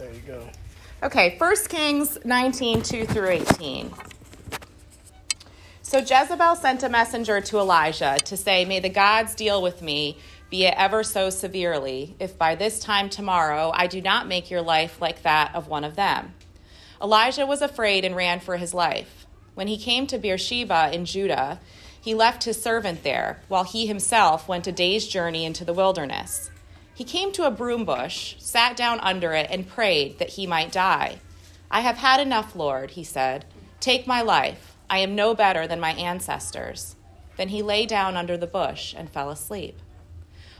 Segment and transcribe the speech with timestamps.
[0.00, 0.48] There you go.
[1.02, 3.92] Okay, 1 Kings 19, 2 through 18.
[5.82, 10.16] So Jezebel sent a messenger to Elijah to say, May the gods deal with me,
[10.48, 14.62] be it ever so severely, if by this time tomorrow I do not make your
[14.62, 16.32] life like that of one of them.
[17.02, 19.26] Elijah was afraid and ran for his life.
[19.54, 21.60] When he came to Beersheba in Judah,
[22.00, 26.50] he left his servant there, while he himself went a day's journey into the wilderness.
[27.00, 30.70] He came to a broom bush, sat down under it, and prayed that he might
[30.70, 31.20] die.
[31.70, 33.46] I have had enough, Lord, he said.
[33.80, 34.76] Take my life.
[34.90, 36.96] I am no better than my ancestors.
[37.38, 39.78] Then he lay down under the bush and fell asleep.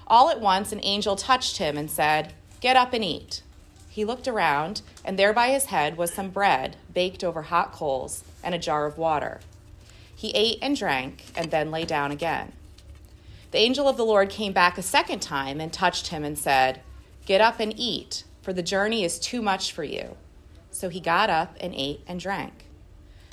[0.06, 2.32] All at once, an angel touched him and said,
[2.62, 3.42] Get up and eat.
[3.90, 8.24] He looked around, and there by his head was some bread baked over hot coals
[8.42, 9.40] and a jar of water.
[10.16, 12.54] He ate and drank, and then lay down again.
[13.50, 16.80] The angel of the Lord came back a second time and touched him and said,
[17.26, 20.16] Get up and eat, for the journey is too much for you.
[20.70, 22.66] So he got up and ate and drank.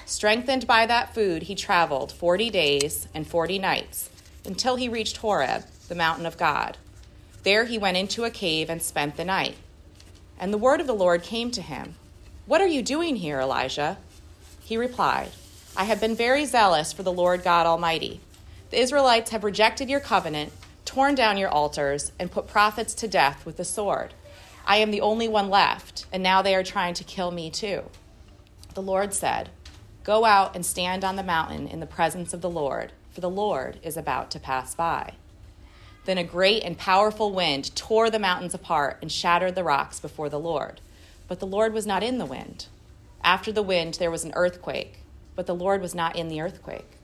[0.06, 4.10] Strengthened by that food, he traveled 40 days and 40 nights
[4.46, 6.78] until he reached Horeb, the mountain of God.
[7.44, 9.56] There he went into a cave and spent the night.
[10.40, 11.96] And the word of the Lord came to him
[12.46, 13.98] What are you doing here, Elijah?
[14.64, 15.30] He replied,
[15.76, 18.20] I have been very zealous for the Lord God Almighty.
[18.70, 20.52] The Israelites have rejected your covenant,
[20.84, 24.14] torn down your altars, and put prophets to death with the sword.
[24.66, 27.84] I am the only one left, and now they are trying to kill me too.
[28.74, 29.50] The Lord said,
[30.04, 33.30] Go out and stand on the mountain in the presence of the Lord, for the
[33.30, 35.14] Lord is about to pass by.
[36.04, 40.30] Then a great and powerful wind tore the mountains apart and shattered the rocks before
[40.30, 40.82] the Lord.
[41.30, 42.68] But the Lord was not in the wind.
[43.24, 45.00] After the wind, there was an earthquake,
[45.36, 46.97] but the Lord was not in the earthquake.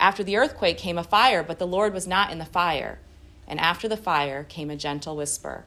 [0.00, 2.98] After the earthquake came a fire, but the Lord was not in the fire.
[3.46, 5.66] And after the fire came a gentle whisper.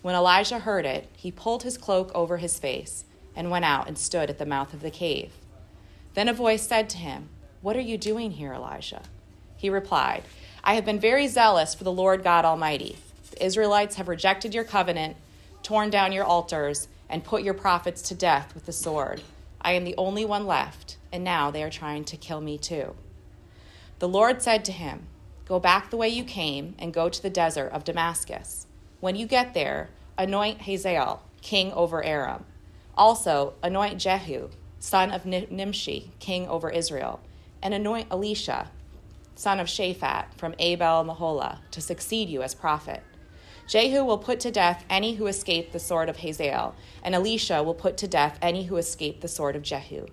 [0.00, 3.04] When Elijah heard it, he pulled his cloak over his face
[3.36, 5.32] and went out and stood at the mouth of the cave.
[6.14, 7.28] Then a voice said to him,
[7.60, 9.02] What are you doing here, Elijah?
[9.58, 10.22] He replied,
[10.64, 12.96] I have been very zealous for the Lord God Almighty.
[13.32, 15.16] The Israelites have rejected your covenant,
[15.62, 19.20] torn down your altars, and put your prophets to death with the sword.
[19.60, 22.94] I am the only one left, and now they are trying to kill me too.
[23.98, 25.06] The Lord said to him,
[25.44, 28.66] Go back the way you came and go to the desert of Damascus.
[29.00, 32.44] When you get there, anoint Hazael king over Aram.
[32.96, 37.20] Also, anoint Jehu son of Nimshi, king over Israel,
[37.62, 38.70] and anoint Elisha,
[39.34, 43.02] son of Shaphat, from Abel Meholah, to succeed you as prophet.
[43.66, 47.74] Jehu will put to death any who escape the sword of Hazael, and Elisha will
[47.74, 50.06] put to death any who escape the sword of Jehu.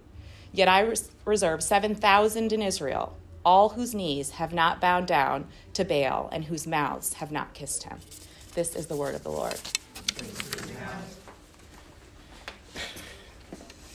[0.52, 5.86] Yet I res- reserve 7,000 in Israel, all whose knees have not bowed down to
[5.86, 8.00] Baal and whose mouths have not kissed him.
[8.56, 9.60] This is the word of the Lord.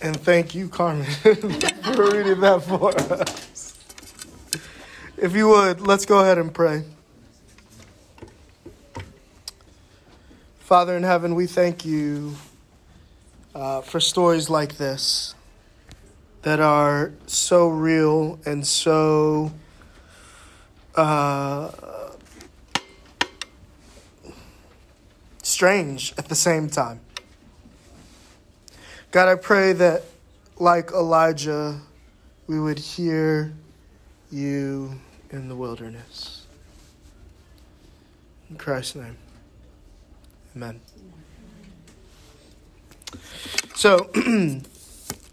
[0.03, 3.79] And thank you, Carmen, for reading that for us.
[5.19, 6.85] If you would, let's go ahead and pray.
[10.61, 12.37] Father in heaven, we thank you
[13.55, 15.35] uh, for stories like this
[16.43, 19.53] that are so real and so
[20.95, 21.71] uh,
[25.43, 27.01] strange at the same time.
[29.11, 30.05] God, I pray that,
[30.59, 31.81] like Elijah,
[32.47, 33.53] we would hear
[34.31, 34.93] you
[35.31, 36.47] in the wilderness.
[38.49, 39.17] In Christ's name,
[40.57, 40.81] amen.
[43.75, 44.11] So,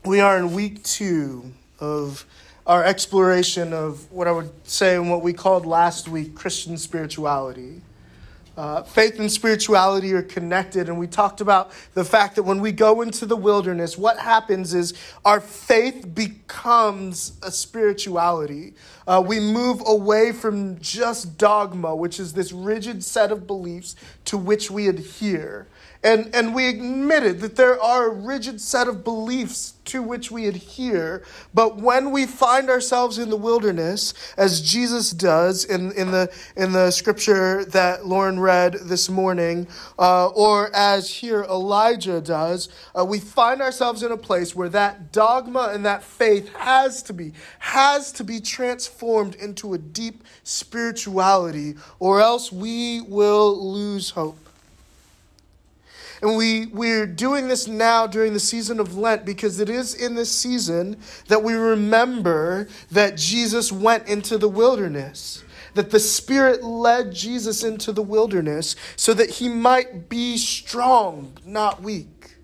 [0.08, 1.52] we are in week two
[1.82, 2.26] of
[2.66, 7.82] our exploration of what I would say and what we called last week Christian spirituality.
[8.56, 12.72] Uh, faith and spirituality are connected, and we talked about the fact that when we
[12.72, 14.94] go into the wilderness, what happens is
[15.26, 18.74] our faith becomes a spirituality.
[19.06, 24.38] Uh, we move away from just dogma, which is this rigid set of beliefs to
[24.38, 25.68] which we adhere.
[26.08, 30.48] And, and we admitted that there are a rigid set of beliefs to which we
[30.48, 31.22] adhere.
[31.54, 36.72] But when we find ourselves in the wilderness, as Jesus does in, in, the, in
[36.72, 39.68] the scripture that Lauren read this morning,
[40.00, 45.12] uh, or as here Elijah does, uh, we find ourselves in a place where that
[45.12, 51.76] dogma and that faith has to be, has to be transformed into a deep spirituality,
[52.00, 54.47] or else we will lose hope.
[56.22, 60.16] And we, we're doing this now during the season of Lent because it is in
[60.16, 60.98] this season
[61.28, 65.44] that we remember that Jesus went into the wilderness,
[65.76, 71.82] that the Spirit led Jesus into the wilderness so that he might be strong, not
[71.84, 72.36] weak.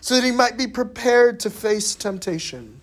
[0.00, 2.80] so that he might be prepared to face temptation.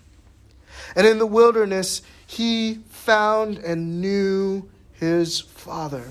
[0.94, 6.04] And in the wilderness, he found and knew his Father.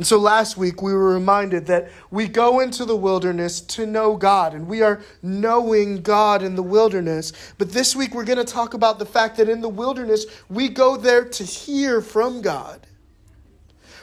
[0.00, 4.16] And so last week we were reminded that we go into the wilderness to know
[4.16, 7.34] God, and we are knowing God in the wilderness.
[7.58, 10.70] But this week we're going to talk about the fact that in the wilderness we
[10.70, 12.86] go there to hear from God.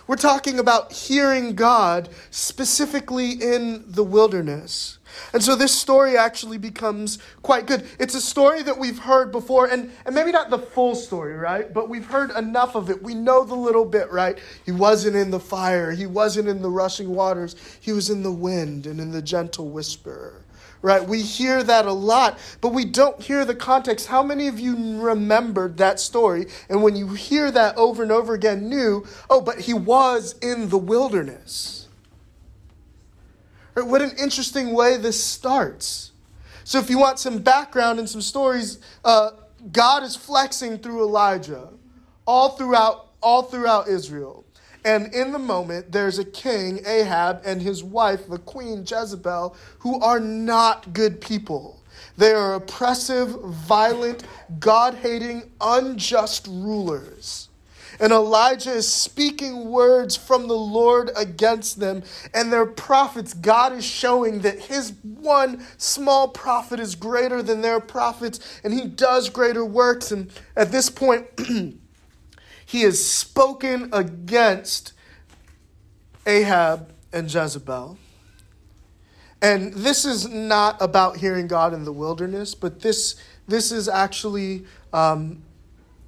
[0.05, 4.96] We're talking about hearing God specifically in the wilderness.
[5.33, 7.85] And so this story actually becomes quite good.
[7.99, 11.73] It's a story that we've heard before, and, and maybe not the full story, right?
[11.73, 13.01] But we've heard enough of it.
[13.01, 14.37] We know the little bit, right?
[14.65, 18.31] He wasn't in the fire, he wasn't in the rushing waters, he was in the
[18.31, 20.43] wind and in the gentle whisper
[20.81, 21.07] right?
[21.07, 24.07] We hear that a lot, but we don't hear the context.
[24.07, 26.47] How many of you remembered that story?
[26.69, 30.69] And when you hear that over and over again, knew, oh, but he was in
[30.69, 31.87] the wilderness.
[33.85, 36.12] What an interesting way this starts.
[36.63, 39.31] So, if you want some background and some stories, uh,
[39.71, 41.69] God is flexing through Elijah
[42.25, 44.45] all throughout all throughout Israel.
[44.85, 50.00] And in the moment, there's a king, Ahab, and his wife, the queen Jezebel, who
[50.01, 51.81] are not good people.
[52.18, 54.24] They are oppressive, violent,
[54.59, 57.46] God hating, unjust rulers.
[57.99, 62.03] And Elijah is speaking words from the Lord against them
[62.33, 63.33] and their prophets.
[63.33, 68.85] God is showing that his one small prophet is greater than their prophets and he
[68.85, 70.11] does greater works.
[70.11, 71.27] And at this point,
[72.65, 74.93] he has spoken against
[76.27, 77.97] Ahab and Jezebel.
[79.41, 83.15] And this is not about hearing God in the wilderness, but this,
[83.47, 85.43] this is actually, um,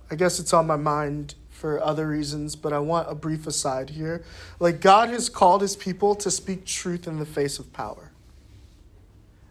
[0.09, 3.89] I guess it's on my mind for other reasons, but I want a brief aside
[3.89, 4.23] here.
[4.61, 8.11] Like, God has called his people to speak truth in the face of power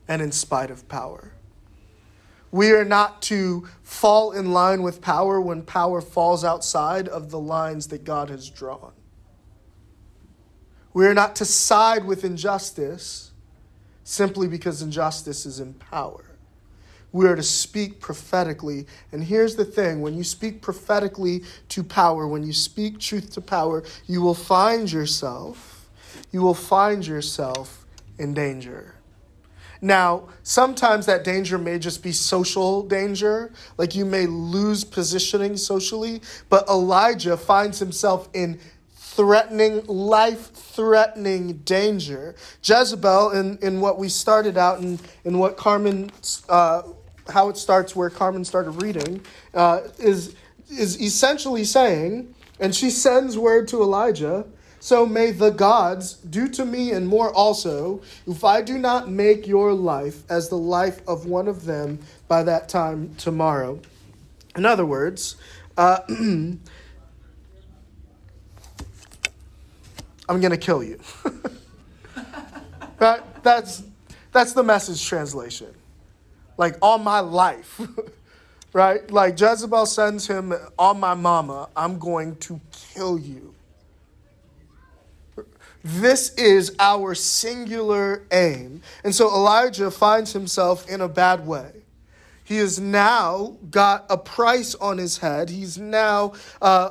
[0.09, 1.33] and in spite of power.
[2.51, 7.39] We are not to fall in line with power when power falls outside of the
[7.39, 8.93] lines that God has drawn.
[10.95, 13.33] We are not to side with injustice
[14.03, 16.25] simply because injustice is in power.
[17.13, 18.87] We are to speak prophetically.
[19.13, 23.41] And here's the thing when you speak prophetically to power, when you speak truth to
[23.41, 25.89] power, you will find yourself,
[26.33, 27.87] you will find yourself
[28.19, 28.95] in danger.
[29.81, 36.21] Now, sometimes that danger may just be social danger, like you may lose positioning socially,
[36.49, 38.59] but Elijah finds himself in
[39.19, 42.35] threatening, life threatening danger.
[42.63, 46.11] Jezebel, in, in what we started out in, in what Carmen,
[46.49, 46.83] uh,
[47.29, 49.21] how it starts where Carmen started reading,
[49.55, 50.35] uh, is,
[50.71, 54.45] is essentially saying, and she sends word to Elijah
[54.81, 59.47] so may the gods do to me and more also, if I do not make
[59.47, 61.99] your life as the life of one of them
[62.29, 63.81] by that time tomorrow.
[64.57, 65.37] In other words,
[65.77, 66.61] uh, I'm
[70.29, 71.01] going to kill you.
[72.99, 73.83] that, that's,
[74.33, 75.75] that's the message translation.
[76.59, 77.81] Like, all my life.
[78.73, 79.11] right?
[79.11, 82.61] Like, Jezebel sends him, on my mama, I'm going to
[82.95, 83.55] kill you.
[85.85, 88.83] This is our singular aim.
[89.05, 91.71] And so Elijah finds himself in a bad way.
[92.45, 95.51] He has now got a price on his head.
[95.51, 96.91] He's now uh,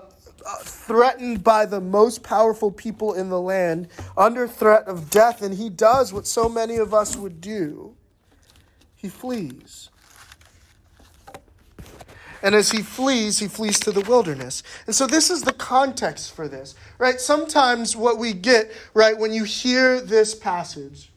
[0.62, 5.70] threatened by the most powerful people in the land, under threat of death, and he
[5.70, 7.97] does what so many of us would do
[9.08, 9.90] he flees.
[12.44, 14.64] And as he flees, he flees to the wilderness.
[14.86, 17.20] And so this is the context for this, right?
[17.20, 21.10] Sometimes what we get, right, when you hear this passage,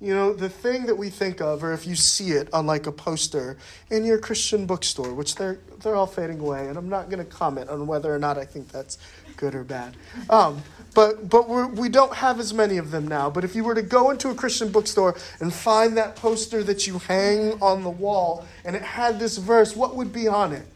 [0.00, 2.86] you know, the thing that we think of, or if you see it on like
[2.86, 3.56] a poster
[3.90, 7.30] in your Christian bookstore, which they're they're all fading away, and I'm not going to
[7.30, 8.98] comment on whether or not I think that's
[9.36, 9.96] good or bad.
[10.30, 10.62] Um,
[10.94, 13.30] but but we're, we don't have as many of them now.
[13.30, 16.86] But if you were to go into a Christian bookstore and find that poster that
[16.86, 20.66] you hang on the wall, and it had this verse, what would be on it?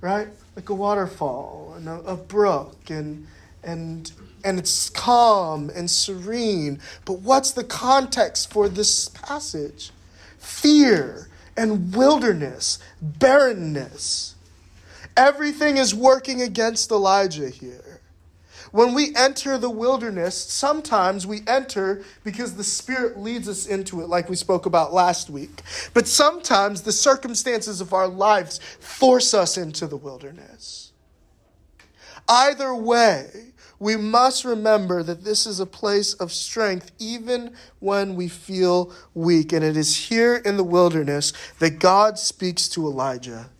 [0.00, 3.26] Right, like a waterfall and a, a brook and
[3.62, 4.12] and
[4.44, 6.80] and it's calm and serene.
[7.04, 9.90] But what's the context for this passage?
[10.38, 14.34] Fear and wilderness, barrenness.
[15.16, 17.83] Everything is working against Elijah here.
[18.74, 24.08] When we enter the wilderness, sometimes we enter because the Spirit leads us into it,
[24.08, 25.62] like we spoke about last week.
[25.92, 30.90] But sometimes the circumstances of our lives force us into the wilderness.
[32.28, 38.26] Either way, we must remember that this is a place of strength even when we
[38.26, 39.52] feel weak.
[39.52, 43.50] And it is here in the wilderness that God speaks to Elijah.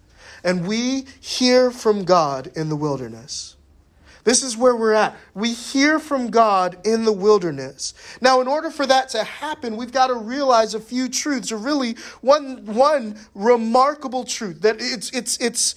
[0.43, 3.54] And we hear from God in the wilderness.
[4.25, 5.17] This is where we're at.
[5.35, 7.93] We hear from God in the wilderness.
[8.23, 11.59] Now, in order for that to happen, we've got to realize a few truths, or
[11.59, 15.75] really one, one remarkable truth that it's, it's, it's,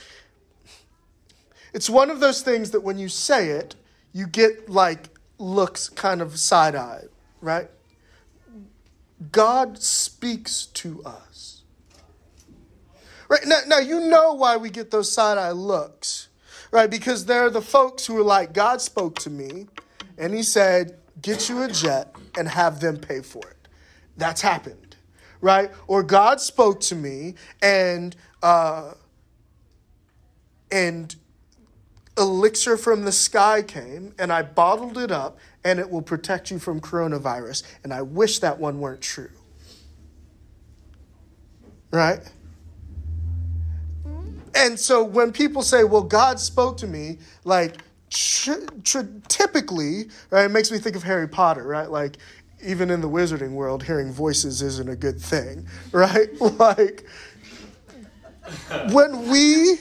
[1.74, 3.76] it's one of those things that when you say it,
[4.14, 7.10] you get like looks kind of side eyed,
[7.42, 7.70] right?
[9.32, 11.64] God speaks to us.
[13.28, 16.27] Right now, now, you know why we get those side eye looks
[16.72, 16.90] right?
[16.90, 19.68] Because there are the folks who are like, God spoke to me
[20.18, 23.68] and he said, get you a jet and have them pay for it.
[24.18, 24.96] That's happened,
[25.42, 25.72] right?
[25.88, 28.94] Or God spoke to me and, uh,
[30.72, 31.16] and
[32.18, 36.60] elixir from the sky came and I bottled it up and it will protect you
[36.60, 37.64] from coronavirus.
[37.84, 39.30] And I wish that one weren't true.
[41.92, 42.20] Right?
[44.58, 47.78] And so when people say, well, God spoke to me, like
[48.10, 51.92] typically, right, it makes me think of Harry Potter, right?
[51.92, 52.18] Like,
[52.66, 56.30] even in the wizarding world, hearing voices isn't a good thing, right?
[56.42, 57.06] like,
[58.92, 59.78] when we,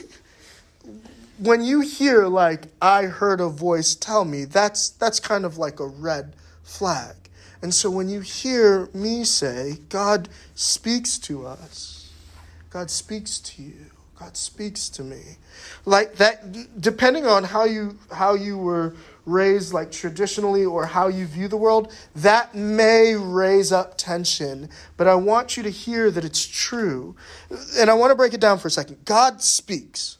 [1.39, 5.79] when you hear, like, I heard a voice tell me, that's, that's kind of like
[5.79, 7.15] a red flag.
[7.63, 12.11] And so when you hear me say, God speaks to us,
[12.69, 15.21] God speaks to you God speaks to me.
[15.85, 18.95] Like that depending on how you how you were
[19.25, 25.07] raised like traditionally or how you view the world, that may raise up tension, but
[25.07, 27.15] I want you to hear that it's true.
[27.77, 29.03] And I want to break it down for a second.
[29.05, 30.17] God speaks.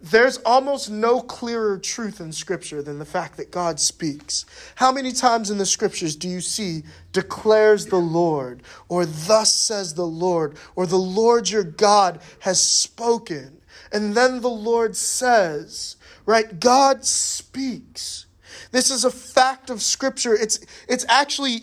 [0.00, 4.46] There's almost no clearer truth in Scripture than the fact that God speaks.
[4.76, 9.94] How many times in the Scriptures do you see declares the Lord, or thus says
[9.94, 13.60] the Lord, or the Lord your God has spoken?
[13.92, 16.60] And then the Lord says, right?
[16.60, 18.26] God speaks.
[18.70, 20.34] This is a fact of Scripture.
[20.34, 21.62] It's, it's actually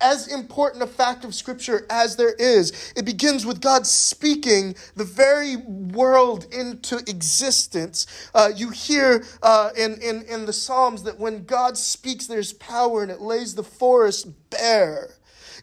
[0.00, 2.92] as important a fact of Scripture as there is.
[2.96, 8.06] It begins with God speaking the very world into existence.
[8.34, 13.02] Uh, you hear uh, in, in, in the Psalms that when God speaks, there's power
[13.02, 15.10] and it lays the forest bare.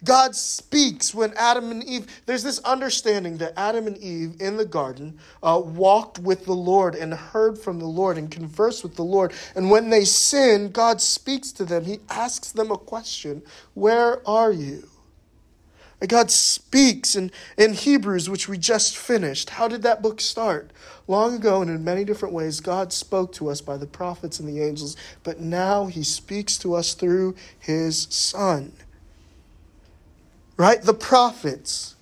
[0.03, 4.65] God speaks when Adam and Eve, there's this understanding that Adam and Eve in the
[4.65, 9.03] garden uh, walked with the Lord and heard from the Lord and conversed with the
[9.03, 9.31] Lord.
[9.55, 11.85] And when they sin, God speaks to them.
[11.85, 13.43] He asks them a question
[13.75, 14.87] Where are you?
[16.07, 19.51] God speaks in, in Hebrews, which we just finished.
[19.51, 20.71] How did that book start?
[21.07, 24.49] Long ago, and in many different ways, God spoke to us by the prophets and
[24.49, 28.71] the angels, but now He speaks to us through His Son
[30.61, 30.83] right?
[30.83, 31.95] The prophets,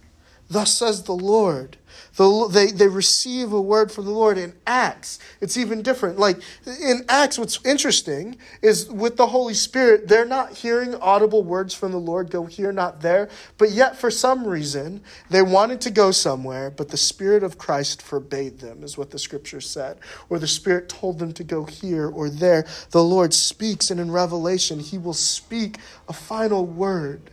[0.49, 1.77] thus says the Lord.
[2.17, 5.19] The, they, they receive a word from the Lord in Acts.
[5.39, 6.19] It's even different.
[6.19, 11.73] Like in Acts, what's interesting is with the Holy Spirit, they're not hearing audible words
[11.73, 13.29] from the Lord, go here, not there.
[13.57, 18.01] But yet, for some reason, they wanted to go somewhere, but the Spirit of Christ
[18.01, 19.99] forbade them, is what the scripture said.
[20.29, 22.65] Or the Spirit told them to go here or there.
[22.91, 25.77] The Lord speaks, and in Revelation, He will speak
[26.09, 27.31] a final word.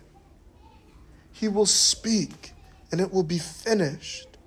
[1.38, 2.52] He will speak
[2.90, 4.38] and it will be finished.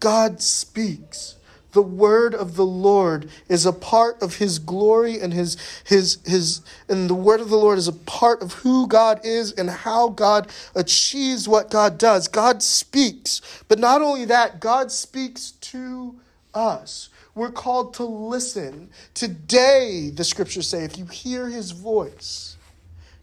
[0.00, 1.36] God speaks.
[1.72, 6.62] The word of the Lord is a part of his glory and his his his
[6.88, 10.08] and the word of the Lord is a part of who God is and how
[10.08, 12.26] God achieves what God does.
[12.26, 13.40] God speaks.
[13.68, 16.16] But not only that, God speaks to
[16.52, 17.10] us.
[17.36, 18.90] We're called to listen.
[19.14, 22.56] Today, the scriptures say, if you hear his voice,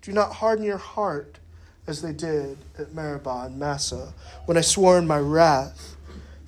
[0.02, 1.40] do not harden your heart
[1.88, 4.14] as they did at Meribah and Massah,
[4.46, 5.94] when I swore in my wrath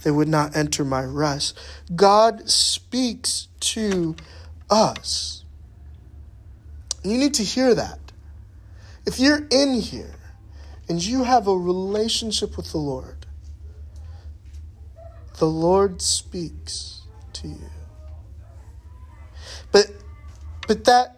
[0.06, 1.58] they would not enter my rest.
[1.96, 4.15] God speaks to
[4.70, 5.44] us.
[7.04, 7.98] You need to hear that.
[9.08, 10.15] If you're in here
[10.88, 13.25] and you have a relationship with the Lord,
[15.39, 17.01] the Lord speaks
[17.34, 17.70] to you.
[19.72, 19.88] But
[20.68, 21.14] but that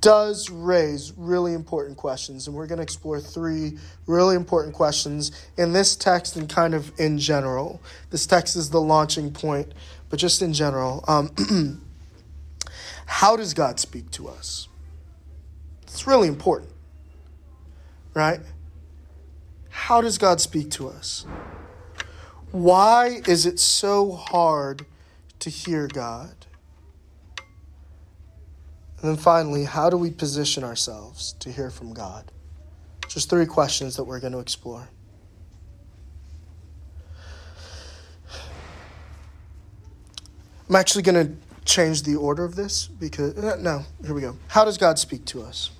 [0.00, 5.72] does raise really important questions, and we're going to explore three really important questions in
[5.72, 7.82] this text and kind of in general.
[8.10, 9.72] This text is the launching point,
[10.08, 11.04] but just in general.
[11.06, 11.82] Um,
[13.06, 14.68] how does God speak to us?
[15.82, 16.70] It's really important,
[18.14, 18.40] right?
[19.70, 21.26] How does God speak to us?
[22.52, 24.86] Why is it so hard
[25.40, 26.46] to hear God?
[29.00, 32.30] And then finally, how do we position ourselves to hear from God?
[33.08, 34.88] Just three questions that we're going to explore.
[40.68, 44.36] I'm actually going to change the order of this because, uh, no, here we go.
[44.48, 45.70] How does God speak to us?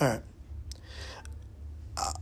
[0.00, 0.22] All right.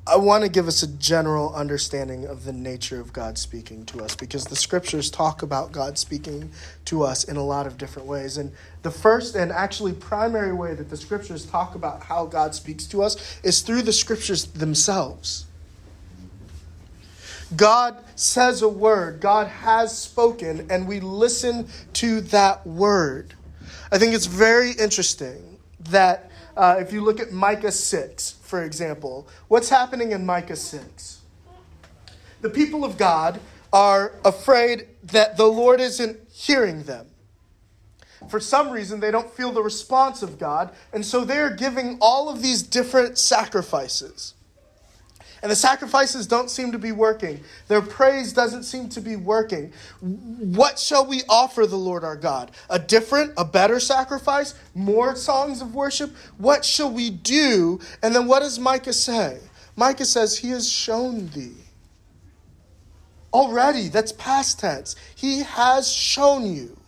[0.07, 4.03] I want to give us a general understanding of the nature of God speaking to
[4.03, 6.51] us because the scriptures talk about God speaking
[6.87, 8.39] to us in a lot of different ways.
[8.39, 8.53] And
[8.83, 13.03] the first and actually primary way that the scriptures talk about how God speaks to
[13.03, 15.47] us is through the scriptures themselves.
[17.55, 23.35] God says a word, God has spoken, and we listen to that word.
[23.93, 25.59] I think it's very interesting
[25.91, 31.21] that uh, if you look at Micah 6, for example, what's happening in Micah 6?
[32.41, 33.41] The people of God
[33.73, 37.07] are afraid that the Lord isn't hearing them.
[38.29, 42.29] For some reason, they don't feel the response of God, and so they're giving all
[42.29, 44.35] of these different sacrifices.
[45.43, 47.41] And the sacrifices don't seem to be working.
[47.69, 49.73] Their praise doesn't seem to be working.
[50.01, 52.53] What shall we offer the Lord our God?
[52.71, 54.55] A different, a better sacrifice?
[54.75, 56.15] More songs of worship?
[56.39, 57.81] What shall we do?
[58.03, 59.39] And then what does Micah say?
[59.77, 61.55] Micah says, He has shown thee.
[63.33, 64.97] Already, that's past tense.
[65.15, 66.79] He has shown you.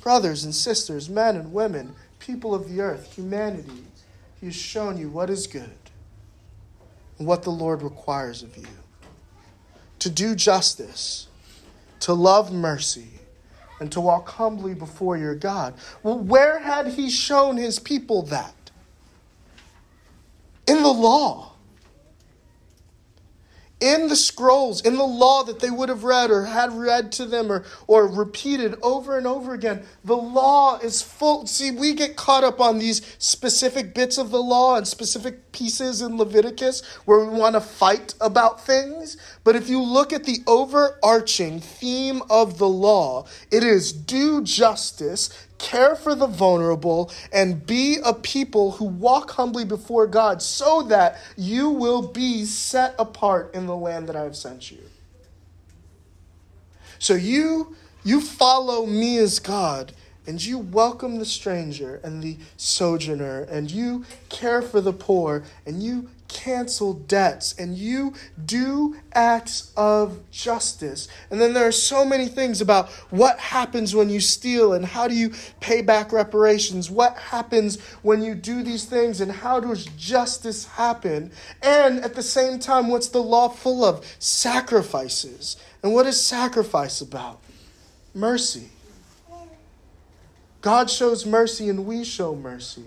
[0.00, 3.84] Brothers and sisters, men and women, people of the earth, humanity,
[4.40, 5.70] He has shown you what is good
[7.18, 8.66] what the Lord requires of you
[9.98, 11.28] to do justice,
[12.00, 13.08] to love mercy,
[13.80, 15.74] and to walk humbly before your God.
[16.02, 18.54] Well, where had he shown his people that?
[20.66, 21.52] In the law
[23.86, 27.24] in the scrolls, in the law that they would have read or had read to
[27.24, 29.84] them or, or repeated over and over again.
[30.04, 31.46] The law is full.
[31.46, 36.02] See, we get caught up on these specific bits of the law and specific pieces
[36.02, 39.16] in Leviticus where we want to fight about things.
[39.44, 45.45] But if you look at the overarching theme of the law, it is do justice,
[45.58, 51.18] care for the vulnerable, and be a people who walk humbly before God so that
[51.36, 54.80] you will be set apart in the land that I have sent you.
[56.98, 59.92] So you you follow me as God
[60.26, 65.82] and you welcome the stranger and the sojourner and you care for the poor and
[65.82, 71.08] you cancel debts and you do acts of justice.
[71.30, 75.08] And then there are so many things about what happens when you steal and how
[75.08, 79.86] do you pay back reparations, what happens when you do these things and how does
[79.96, 81.30] justice happen.
[81.62, 84.04] And at the same time, what's the law full of?
[84.18, 85.56] Sacrifices.
[85.82, 87.40] And what is sacrifice about?
[88.14, 88.70] Mercy.
[90.60, 92.82] God shows mercy and we show mercy.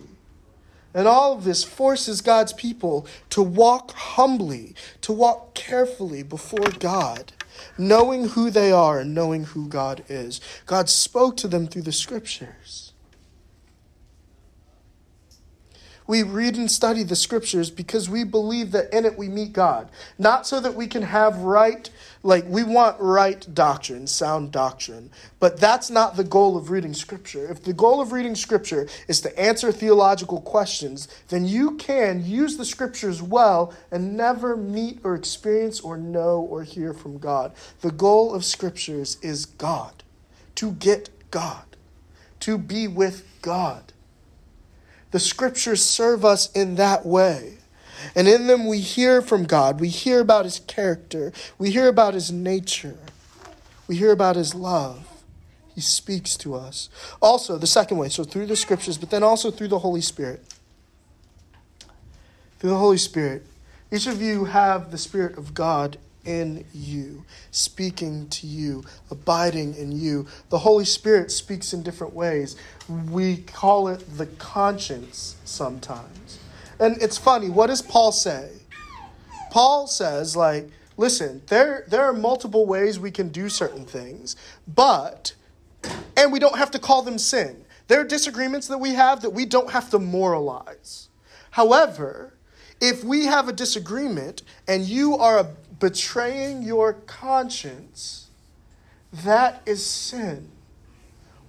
[0.94, 7.32] And all of this forces God's people to walk humbly, to walk carefully before God,
[7.78, 10.42] knowing who they are and knowing who God is.
[10.66, 12.89] God spoke to them through the scriptures.
[16.10, 19.92] We read and study the scriptures because we believe that in it we meet God.
[20.18, 21.88] Not so that we can have right,
[22.24, 27.48] like, we want right doctrine, sound doctrine, but that's not the goal of reading scripture.
[27.52, 32.58] If the goal of reading scripture is to answer theological questions, then you can use
[32.58, 37.54] the scriptures well and never meet or experience or know or hear from God.
[37.82, 40.02] The goal of scriptures is God,
[40.56, 41.78] to get God,
[42.40, 43.94] to be with God.
[45.12, 47.58] The scriptures serve us in that way.
[48.16, 49.80] And in them we hear from God.
[49.80, 51.32] We hear about his character.
[51.58, 52.98] We hear about his nature.
[53.88, 55.06] We hear about his love.
[55.74, 56.90] He speaks to us.
[57.22, 60.44] Also, the second way, so through the scriptures, but then also through the Holy Spirit.
[62.60, 63.46] Through the Holy Spirit.
[63.92, 69.92] Each of you have the Spirit of God in you, speaking to you, abiding in
[69.92, 70.28] you.
[70.50, 72.56] The Holy Spirit speaks in different ways.
[73.10, 76.40] We call it the conscience sometimes.
[76.80, 78.50] And it's funny, what does Paul say?
[79.52, 84.36] Paul says, like, listen, there, there are multiple ways we can do certain things,
[84.68, 85.34] but,
[86.16, 87.66] and we don't have to call them sin.
[87.88, 91.10] There are disagreements that we have that we don't have to moralize.
[91.52, 92.34] However,
[92.80, 95.48] if we have a disagreement and you are
[95.80, 98.28] betraying your conscience,
[99.12, 100.50] that is sin.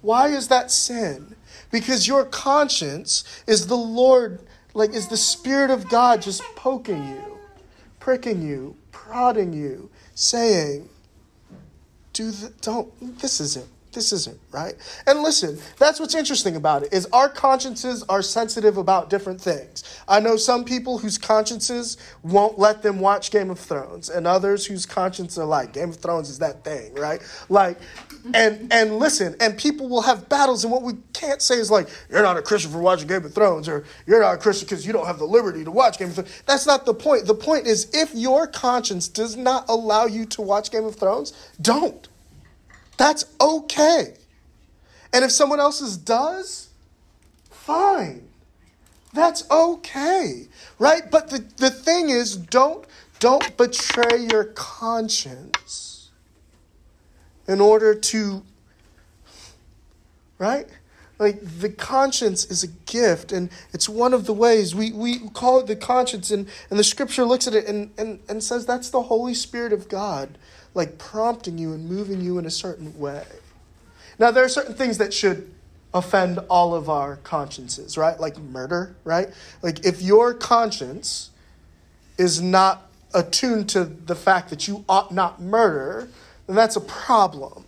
[0.01, 1.35] Why is that sin?
[1.71, 4.41] Because your conscience is the Lord,
[4.73, 7.37] like, is the Spirit of God just poking you,
[7.99, 10.89] pricking you, prodding you, saying,
[12.13, 14.75] do the, don't, this isn't this isn't right.
[15.05, 19.83] And listen, that's what's interesting about it is our consciences are sensitive about different things.
[20.07, 24.65] I know some people whose consciences won't let them watch Game of Thrones, and others
[24.65, 27.21] whose consciences are like Game of Thrones is that thing, right?
[27.49, 27.79] Like,
[28.33, 31.89] and and listen, and people will have battles, and what we can't say is like
[32.09, 34.85] you're not a Christian for watching Game of Thrones, or you're not a Christian because
[34.85, 36.43] you don't have the liberty to watch Game of Thrones.
[36.45, 37.25] That's not the point.
[37.25, 41.33] The point is if your conscience does not allow you to watch Game of Thrones,
[41.61, 42.07] don't.
[43.01, 44.13] That's okay.
[45.11, 46.69] And if someone else's does,
[47.49, 48.27] fine.
[49.11, 50.47] That's okay.
[50.77, 51.09] Right?
[51.09, 52.85] But the, the thing is, don't
[53.19, 56.11] don't betray your conscience
[57.47, 58.43] in order to
[60.37, 60.67] right?
[61.17, 65.59] Like the conscience is a gift, and it's one of the ways we, we call
[65.59, 68.91] it the conscience, and, and the scripture looks at it and, and, and says that's
[68.91, 70.37] the Holy Spirit of God
[70.73, 73.25] like prompting you and moving you in a certain way.
[74.19, 75.51] Now, there are certain things that should
[75.93, 78.19] offend all of our consciences, right?
[78.19, 79.29] Like murder, right?
[79.61, 81.31] Like if your conscience
[82.17, 86.07] is not attuned to the fact that you ought not murder,
[86.47, 87.65] then that's a problem,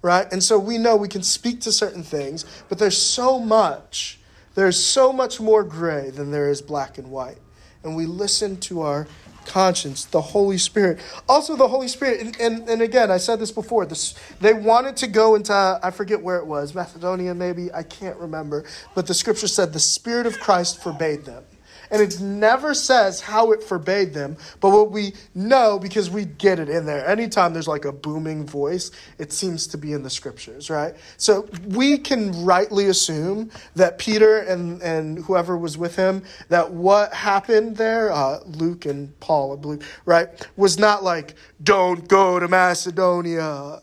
[0.00, 0.30] right?
[0.32, 4.18] And so we know we can speak to certain things, but there's so much,
[4.54, 7.38] there's so much more gray than there is black and white.
[7.82, 9.06] And we listen to our
[9.46, 11.00] conscience, the Holy Spirit.
[11.28, 14.96] Also, the Holy Spirit, and, and, and, again, I said this before, this, they wanted
[14.98, 19.14] to go into, I forget where it was, Macedonia maybe, I can't remember, but the
[19.14, 21.44] scripture said the Spirit of Christ forbade them.
[21.90, 26.58] And it never says how it forbade them, but what we know, because we get
[26.58, 30.10] it in there, anytime there's like a booming voice, it seems to be in the
[30.10, 30.94] scriptures, right?
[31.16, 37.12] So we can rightly assume that Peter and, and whoever was with him, that what
[37.12, 42.48] happened there, uh, Luke and Paul, I believe, right, was not like, don't go to
[42.48, 43.80] Macedonia.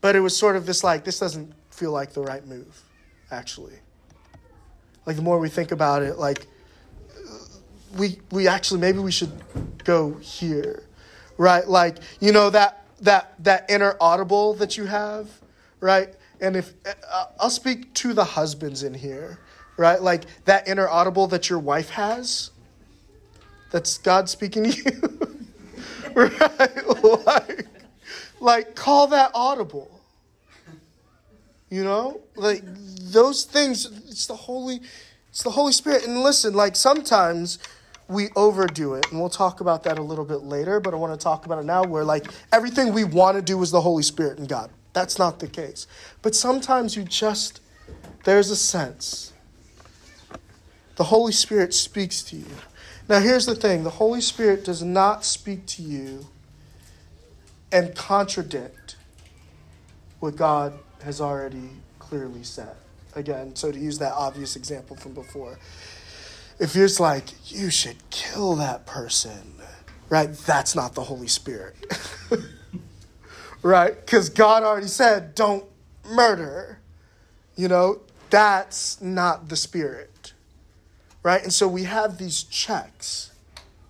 [0.00, 2.82] But it was sort of this like, this doesn't feel like the right move,
[3.30, 3.74] actually.
[5.06, 6.46] Like the more we think about it, like
[7.96, 9.32] we we actually maybe we should
[9.84, 10.84] go here
[11.38, 11.66] right?
[11.66, 15.28] Like you know that that that inner audible that you have
[15.80, 16.14] right?
[16.40, 19.38] And if uh, i'll speak to the husbands in here
[19.76, 20.00] right?
[20.00, 22.50] Like that inner audible that your wife has
[23.70, 25.36] that's god speaking to you
[26.14, 27.24] right?
[27.26, 27.66] Like
[28.40, 30.00] like call that audible.
[31.70, 32.20] You know?
[32.36, 34.80] Like those things it's the holy
[35.30, 36.06] it's the holy spirit.
[36.06, 37.58] And listen like sometimes
[38.12, 39.10] we overdo it.
[39.10, 41.58] And we'll talk about that a little bit later, but I want to talk about
[41.58, 44.70] it now where like everything we want to do is the Holy Spirit and God.
[44.92, 45.86] That's not the case.
[46.20, 47.60] But sometimes you just,
[48.24, 49.32] there's a sense.
[50.96, 52.46] The Holy Spirit speaks to you.
[53.08, 56.26] Now, here's the thing the Holy Spirit does not speak to you
[57.72, 58.96] and contradict
[60.20, 62.76] what God has already clearly said.
[63.14, 65.58] Again, so to use that obvious example from before,
[66.58, 69.54] if you're just like, you should kill that person,
[70.08, 70.32] right?
[70.32, 71.76] That's not the Holy Spirit.
[73.62, 73.94] right?
[73.98, 75.64] Because God already said, don't
[76.08, 76.78] murder.
[77.56, 80.32] You know, that's not the Spirit.
[81.22, 81.42] Right?
[81.42, 83.30] And so we have these checks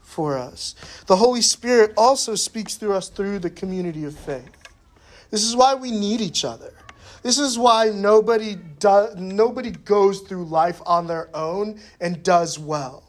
[0.02, 0.74] for us.
[1.06, 4.50] The Holy Spirit also speaks through us through the community of faith.
[5.30, 6.74] This is why we need each other.
[7.22, 13.04] This is why nobody does nobody goes through life on their own and does well.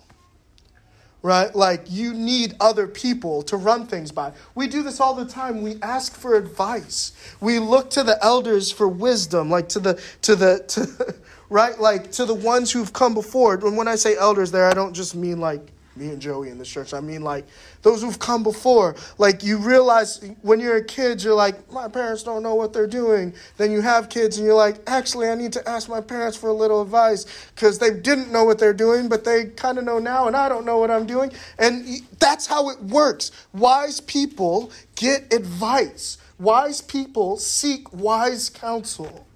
[1.24, 1.56] Right?
[1.56, 4.34] Like you need other people to run things by.
[4.56, 5.62] We do this all the time.
[5.62, 7.14] We ask for advice.
[7.40, 11.16] We look to the elders for wisdom, like to the to the to
[11.50, 11.80] right?
[11.80, 13.56] Like to the ones who've come before.
[13.56, 16.58] And when I say elders there, I don't just mean like me and Joey in
[16.58, 16.94] the church.
[16.94, 17.46] I mean, like
[17.82, 18.96] those who've come before.
[19.18, 22.88] Like you realize when you're a kid, you're like, my parents don't know what they're
[22.88, 23.34] doing.
[23.58, 26.50] Then you have kids and you're like, actually, I need to ask my parents for
[26.50, 27.26] a little advice
[27.56, 30.50] because they didn't know what they're doing, but they kind of know now, and I
[30.50, 31.32] don't know what I'm doing.
[31.60, 33.32] And that's how it works.
[33.54, 36.18] Wise people get advice.
[36.40, 39.28] Wise people seek wise counsel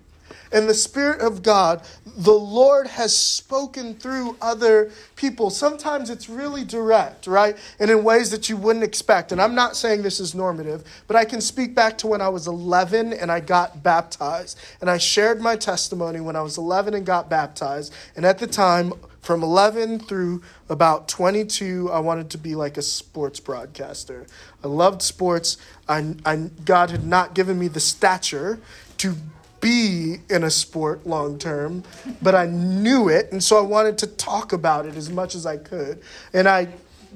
[0.52, 5.50] and the Spirit of God, the Lord has spoken through other people.
[5.50, 7.58] Sometimes it's really direct, right?
[7.80, 9.32] And in ways that you wouldn't expect.
[9.32, 12.30] And I'm not saying this is normative, but I can speak back to when I
[12.30, 14.60] was 11 and I got baptized.
[14.82, 17.94] And I shared my testimony when I was 11 and got baptized.
[18.16, 22.82] And at the time, from 11 through about 22, I wanted to be like a
[22.82, 24.26] sports broadcaster.
[24.64, 25.58] I loved sports.
[25.90, 28.60] I, I, God had not given me the stature
[29.00, 29.16] to
[29.60, 31.84] be in a sport long term,
[32.22, 35.46] but I knew it, and so I wanted to talk about it as much as
[35.46, 36.02] I could.
[36.34, 36.68] And I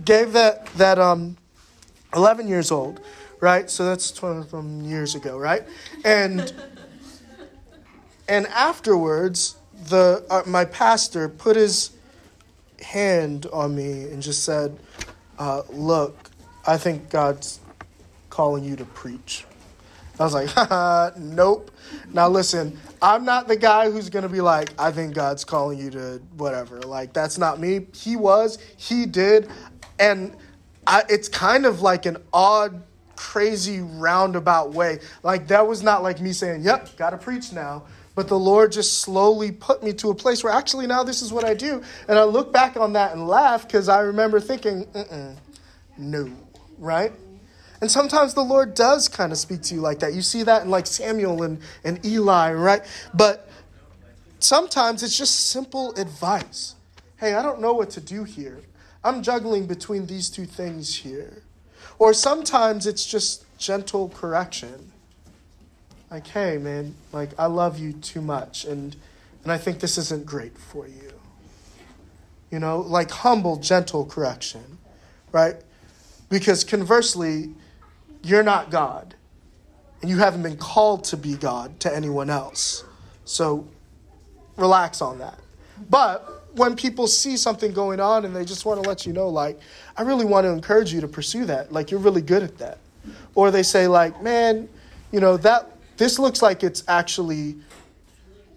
[0.06, 1.38] gave that that um,
[2.13, 2.99] 11 years old,
[3.39, 3.69] right?
[3.69, 5.63] So that's 20 years ago, right?
[6.04, 6.54] And
[8.27, 9.58] And afterwards,
[9.89, 11.91] the uh, my pastor put his
[12.82, 14.77] hand on me and just said,
[15.38, 16.30] uh, "Look,
[16.65, 17.60] I think God's
[18.30, 19.45] calling you to preach."
[20.21, 21.71] I was like, "Nope."
[22.13, 25.89] Now listen, I'm not the guy who's gonna be like, "I think God's calling you
[25.91, 27.88] to whatever." Like that's not me.
[27.93, 29.49] He was, he did,
[29.99, 30.36] and
[30.86, 32.84] I, it's kind of like an odd
[33.15, 34.99] crazy roundabout way.
[35.23, 38.73] Like that was not like me saying, "Yep, got to preach now." But the Lord
[38.73, 41.81] just slowly put me to a place where actually now this is what I do.
[42.10, 45.38] And I look back on that and laugh because I remember thinking, Mm-mm,
[45.97, 46.29] no,
[46.77, 47.13] right?
[47.81, 50.13] And sometimes the Lord does kind of speak to you like that.
[50.13, 52.83] You see that in like Samuel and, and Eli, right?
[53.13, 53.49] But
[54.39, 56.75] sometimes it's just simple advice.
[57.17, 58.59] Hey, I don't know what to do here.
[59.03, 61.41] I'm juggling between these two things here.
[61.97, 64.91] Or sometimes it's just gentle correction.
[66.11, 68.95] Like, hey, man, like, I love you too much, and,
[69.43, 71.13] and I think this isn't great for you.
[72.51, 74.77] You know, like humble, gentle correction,
[75.31, 75.55] right?
[76.27, 77.53] Because conversely,
[78.23, 79.15] you're not God,
[80.01, 82.84] and you haven't been called to be God to anyone else.
[83.25, 83.67] So
[84.57, 85.39] relax on that.
[85.89, 89.29] But when people see something going on and they just want to let you know,
[89.29, 89.60] like,
[89.97, 91.71] I really want to encourage you to pursue that.
[91.71, 92.77] Like, you're really good at that.
[93.36, 94.67] Or they say, like, man,
[95.12, 97.55] you know, that this looks like it's actually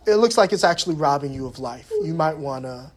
[0.06, 1.90] it looks like it's actually robbing you of life.
[2.02, 2.90] You might want to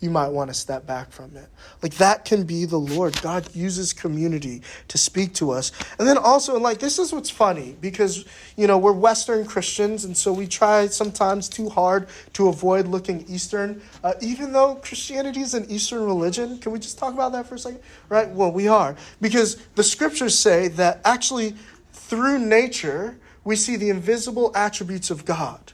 [0.00, 1.46] you might want to step back from it.
[1.82, 3.20] Like that can be the Lord.
[3.20, 5.72] God uses community to speak to us.
[5.98, 8.24] And then also, and like this is what's funny because
[8.56, 13.26] you know we're Western Christians, and so we try sometimes too hard to avoid looking
[13.28, 13.82] Eastern.
[14.02, 17.56] Uh, even though Christianity is an Eastern religion, can we just talk about that for
[17.56, 17.80] a second?
[18.08, 18.28] Right?
[18.28, 21.54] Well, we are because the scriptures say that actually
[21.92, 25.72] through nature we see the invisible attributes of God.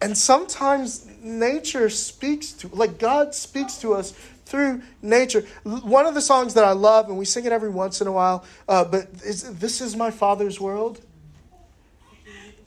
[0.00, 4.12] And sometimes nature speaks to, like God speaks to us
[4.46, 5.44] through nature.
[5.62, 8.12] One of the songs that I love, and we sing it every once in a
[8.12, 11.00] while, uh, but is, This is My Father's World.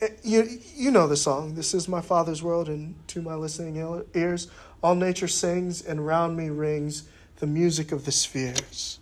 [0.02, 3.76] Uh, you, you know the song, This is My Father's World, and to my listening
[4.14, 4.48] ears,
[4.84, 7.04] all nature sings, and round me rings
[7.38, 9.00] the music of the spheres.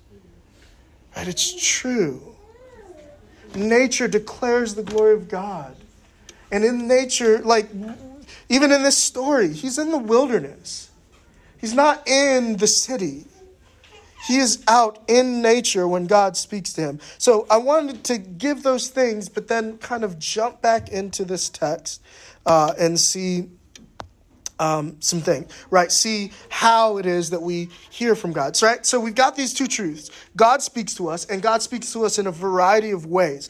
[1.16, 1.28] Right?
[1.28, 2.36] It's true.
[3.56, 5.76] Nature declares the glory of God.
[6.52, 7.70] And in nature, like,
[8.50, 10.90] even in this story, he's in the wilderness.
[11.60, 13.26] He's not in the city.
[14.28, 17.00] He is out in nature when God speaks to him.
[17.18, 21.50] So I wanted to give those things, but then kind of jump back into this
[21.50, 22.02] text
[22.46, 23.50] uh, and see
[24.60, 25.92] um, some things, right?
[25.92, 28.86] See how it is that we hear from God, right?
[28.86, 30.12] So we've got these two truths.
[30.36, 33.50] God speaks to us, and God speaks to us in a variety of ways.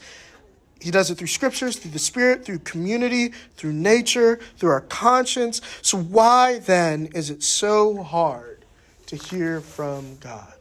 [0.80, 5.60] He does it through scriptures, through the Spirit, through community, through nature, through our conscience.
[5.82, 8.64] So why then is it so hard
[9.06, 10.54] to hear from God?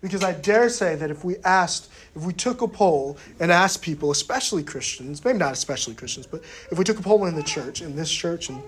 [0.00, 3.82] Because I dare say that if we asked, if we took a poll and asked
[3.82, 7.42] people, especially Christians, maybe not especially Christians, but if we took a poll in the
[7.42, 8.62] church, in this church and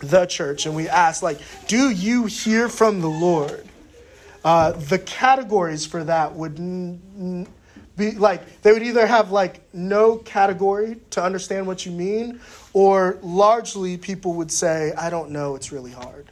[0.00, 3.66] the church and we asked, like, do you hear from the Lord?
[4.44, 7.46] Uh, the categories for that would n- n-
[8.00, 12.40] be like, they would either have like no category to understand what you mean,
[12.72, 16.30] or largely people would say, I don't know, it's really hard.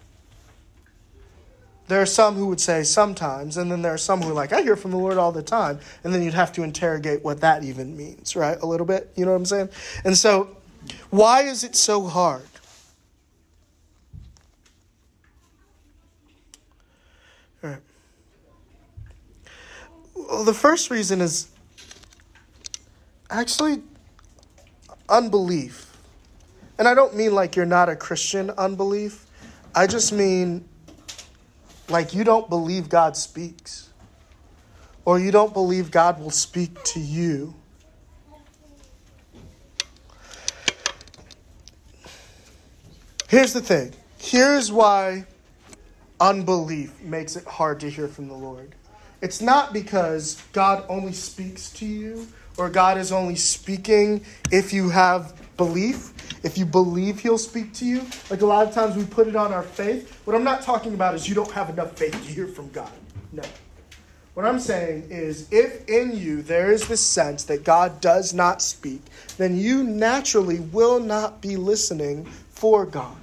[1.88, 4.52] There are some who would say sometimes, and then there are some who are like,
[4.52, 5.80] I hear from the Lord all the time.
[6.04, 8.58] And then you'd have to interrogate what that even means, right?
[8.60, 9.10] A little bit.
[9.16, 9.70] You know what I'm saying?
[10.04, 10.54] And so,
[11.08, 12.46] why is it so hard?
[17.64, 17.80] All right.
[20.14, 21.48] Well, the first reason is
[23.30, 23.82] actually
[25.08, 25.96] unbelief.
[26.78, 29.26] And I don't mean like you're not a Christian unbelief.
[29.74, 30.68] I just mean
[31.88, 33.90] like you don't believe God speaks,
[35.04, 37.54] or you don't believe God will speak to you.
[43.28, 43.92] Here's the thing.
[44.18, 45.26] Here's why
[46.20, 48.74] unbelief makes it hard to hear from the Lord.
[49.20, 54.90] It's not because God only speaks to you or God is only speaking if you
[54.90, 56.12] have belief,
[56.44, 58.04] if you believe He'll speak to you.
[58.28, 60.20] Like a lot of times we put it on our faith.
[60.26, 62.92] What I'm not talking about is you don't have enough faith to hear from God.
[63.32, 63.42] No.
[64.34, 68.62] What I'm saying is, if in you there is this sense that God does not
[68.62, 69.02] speak,
[69.36, 73.16] then you naturally will not be listening for God.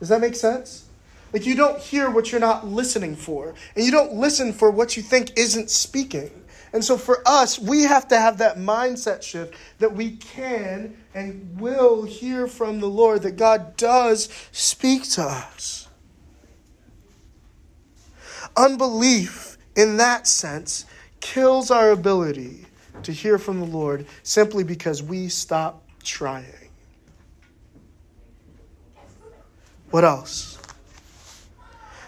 [0.00, 0.86] Does that make sense?
[1.32, 4.96] Like you don't hear what you're not listening for, and you don't listen for what
[4.96, 6.41] you think isn't speaking.
[6.72, 11.60] And so for us, we have to have that mindset shift that we can and
[11.60, 15.88] will hear from the Lord, that God does speak to us.
[18.56, 20.86] Unbelief, in that sense,
[21.20, 22.66] kills our ability
[23.02, 26.46] to hear from the Lord simply because we stop trying.
[29.90, 30.58] What else?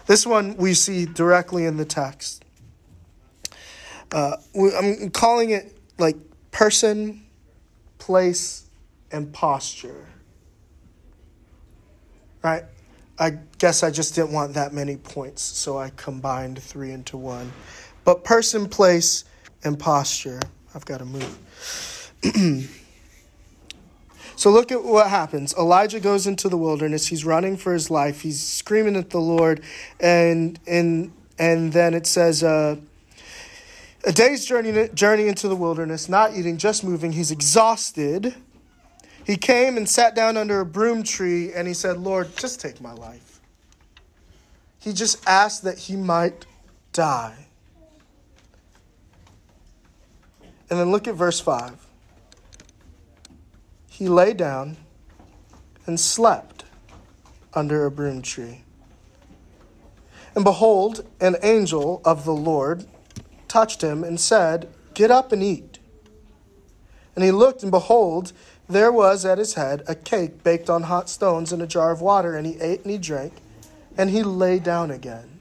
[0.07, 2.44] This one we see directly in the text.
[4.15, 6.15] Uh, I'm calling it like
[6.51, 7.25] person,
[7.97, 8.63] place,
[9.11, 10.07] and posture.
[12.41, 12.63] Right?
[13.19, 17.51] I guess I just didn't want that many points, so I combined three into one.
[18.05, 19.25] But person, place,
[19.65, 20.39] and posture.
[20.73, 22.11] I've got to move.
[24.37, 25.53] so look at what happens.
[25.55, 27.07] Elijah goes into the wilderness.
[27.07, 28.21] He's running for his life.
[28.21, 29.61] He's screaming at the Lord,
[29.99, 32.45] and and and then it says.
[32.45, 32.77] Uh,
[34.05, 37.11] a day's journey, journey into the wilderness, not eating, just moving.
[37.11, 38.35] He's exhausted.
[39.25, 42.79] He came and sat down under a broom tree and he said, Lord, just take
[42.79, 43.41] my life.
[44.79, 46.45] He just asked that he might
[46.93, 47.47] die.
[50.69, 51.83] And then look at verse 5.
[53.89, 54.77] He lay down
[55.87, 56.65] and slept
[57.53, 58.61] under a broom tree.
[60.35, 62.85] And behold, an angel of the Lord
[63.47, 65.79] touched him and said, Get up and eat.
[67.15, 68.33] And he looked, and behold,
[68.67, 72.01] there was at his head a cake baked on hot stones and a jar of
[72.01, 73.33] water, and he ate and he drank,
[73.97, 75.35] and he lay down again.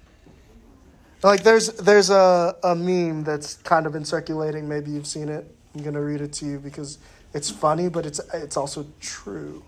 [1.22, 4.68] Like there's there's a, a meme that's kind of been circulating.
[4.68, 5.50] Maybe you've seen it.
[5.74, 6.98] I'm gonna read it to you because
[7.32, 9.64] it's funny, but it's it's also true.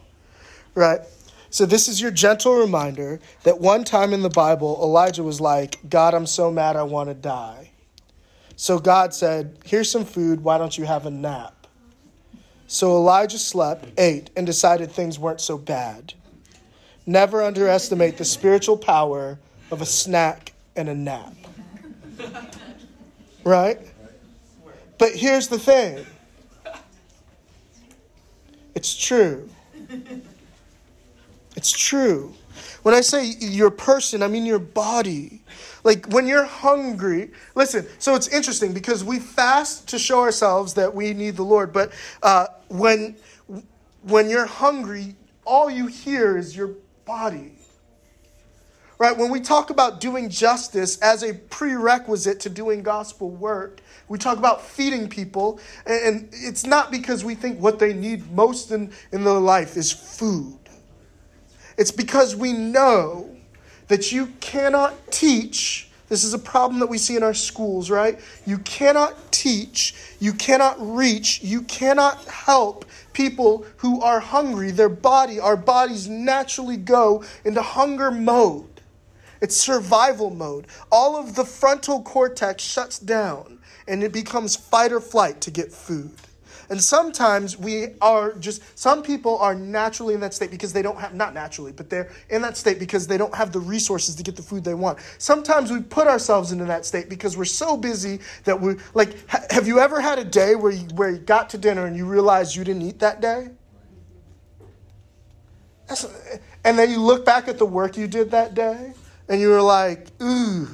[0.74, 1.00] Right?
[1.48, 5.78] So this is your gentle reminder that one time in the Bible, Elijah was like,
[5.88, 7.65] God, I'm so mad I want to die.
[8.56, 10.42] So God said, Here's some food.
[10.42, 11.66] Why don't you have a nap?
[12.66, 16.14] So Elijah slept, ate, and decided things weren't so bad.
[17.06, 19.38] Never underestimate the spiritual power
[19.70, 21.34] of a snack and a nap.
[23.44, 23.78] Right?
[24.98, 26.04] But here's the thing
[28.74, 29.48] it's true.
[31.56, 32.34] It's true.
[32.82, 35.42] When I say your person, I mean your body.
[35.86, 40.92] Like when you're hungry, listen, so it's interesting because we fast to show ourselves that
[40.92, 41.92] we need the Lord, but
[42.24, 43.14] uh, when,
[44.02, 47.52] when you're hungry, all you hear is your body.
[48.98, 49.16] Right?
[49.16, 54.38] When we talk about doing justice as a prerequisite to doing gospel work, we talk
[54.38, 59.22] about feeding people, and it's not because we think what they need most in, in
[59.22, 60.58] their life is food.
[61.78, 63.35] It's because we know
[63.88, 65.88] that you cannot teach.
[66.08, 68.20] This is a problem that we see in our schools, right?
[68.46, 74.70] You cannot teach, you cannot reach, you cannot help people who are hungry.
[74.70, 78.76] Their body, our bodies naturally go into hunger mode.
[79.40, 80.66] It's survival mode.
[80.90, 85.72] All of the frontal cortex shuts down and it becomes fight or flight to get
[85.72, 86.12] food.
[86.68, 90.98] And sometimes we are just, some people are naturally in that state because they don't
[90.98, 94.22] have, not naturally, but they're in that state because they don't have the resources to
[94.22, 94.98] get the food they want.
[95.18, 99.44] Sometimes we put ourselves into that state because we're so busy that we're like, ha-
[99.50, 102.06] have you ever had a day where you, where you got to dinner and you
[102.06, 103.48] realized you didn't eat that day?
[105.86, 106.04] That's,
[106.64, 108.92] and then you look back at the work you did that day
[109.28, 110.68] and you were like, ooh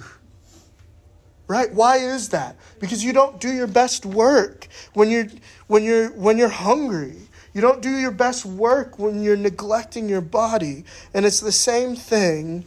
[1.52, 5.26] right why is that because you don't do your best work when you're
[5.72, 7.16] when you're when you're hungry
[7.54, 11.96] you don't do your best work when you're neglecting your body and it's the same
[11.96, 12.62] thing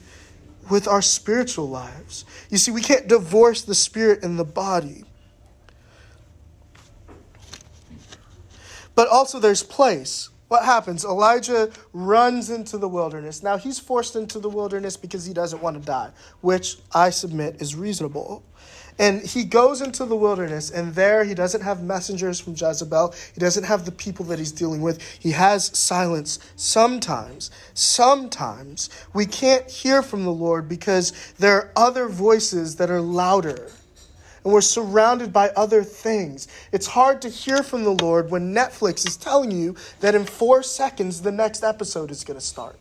[0.72, 5.04] with our spiritual lives you see we can't divorce the spirit and the body
[8.96, 11.04] but also there's place what happens?
[11.04, 13.42] Elijah runs into the wilderness.
[13.42, 17.60] Now, he's forced into the wilderness because he doesn't want to die, which I submit
[17.60, 18.44] is reasonable.
[18.98, 23.14] And he goes into the wilderness, and there he doesn't have messengers from Jezebel.
[23.34, 25.02] He doesn't have the people that he's dealing with.
[25.02, 27.52] He has silence sometimes.
[27.74, 33.70] Sometimes we can't hear from the Lord because there are other voices that are louder.
[34.46, 36.48] And we're surrounded by other things.
[36.72, 40.64] It's hard to hear from the Lord when Netflix is telling you that in four
[40.64, 42.80] seconds the next episode is going to start.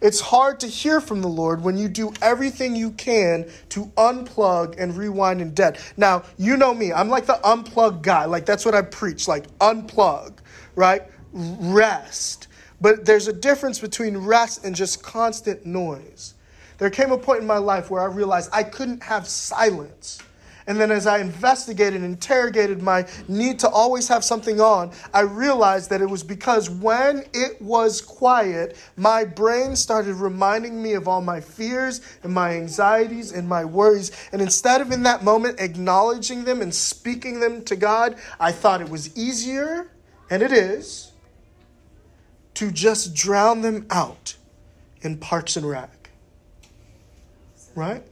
[0.00, 4.74] It's hard to hear from the Lord when you do everything you can to unplug
[4.78, 5.80] and rewind in debt.
[5.96, 8.24] Now, you know me, I'm like the unplug guy.
[8.24, 9.28] Like, that's what I preach.
[9.28, 10.34] Like, unplug,
[10.74, 11.02] right?
[11.32, 12.48] Rest.
[12.80, 16.34] But there's a difference between rest and just constant noise.
[16.78, 20.18] There came a point in my life where I realized I couldn't have silence.
[20.66, 25.20] And then as I investigated and interrogated my need to always have something on, I
[25.20, 31.06] realized that it was because when it was quiet, my brain started reminding me of
[31.06, 34.10] all my fears and my anxieties and my worries.
[34.32, 38.80] And instead of in that moment acknowledging them and speaking them to God, I thought
[38.80, 39.90] it was easier,
[40.30, 41.12] and it is,
[42.54, 44.36] to just drown them out
[45.02, 46.10] in Parks and Rec.
[47.74, 48.02] Right?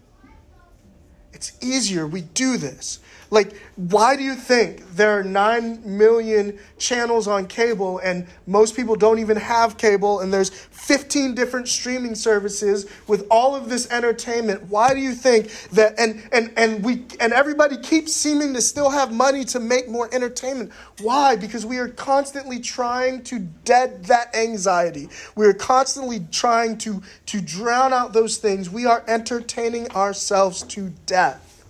[1.42, 2.06] It's easier.
[2.06, 3.00] We do this.
[3.28, 8.94] Like, why do you think there are 9 million channels on cable and most people
[8.94, 10.50] don't even have cable and there's
[10.82, 14.64] 15 different streaming services with all of this entertainment?
[14.64, 18.90] Why do you think that and and and we and everybody keeps seeming to still
[18.90, 20.72] have money to make more entertainment?
[21.00, 21.36] Why?
[21.36, 25.08] Because we are constantly trying to dead that anxiety.
[25.36, 28.68] We are constantly trying to to drown out those things.
[28.68, 31.64] We are entertaining ourselves to death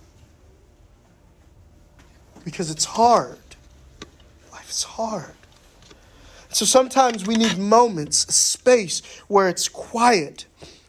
[2.43, 3.37] because it's hard.
[4.51, 5.35] Life is hard.
[6.53, 10.45] So sometimes we need moments, space where it's quiet,